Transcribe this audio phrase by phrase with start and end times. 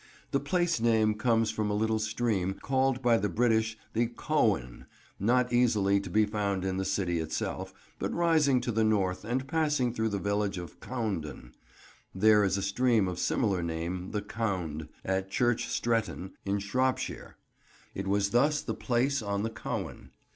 [0.31, 4.87] The place name comes from a little stream called by the British the Couen,
[5.19, 9.47] not easily to be found in the city itself, but rising to the north and
[9.47, 11.51] passing through the village of Coundon.
[12.15, 17.35] (There is a stream of similar name, the "Cound," at Church Stretton, in Shropshire.)
[17.93, 20.09] It was thus the "place on the Couen."